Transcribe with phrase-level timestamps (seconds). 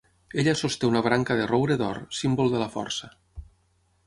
[0.43, 3.13] Ella sosté una branca de roure d'or, símbol de la força.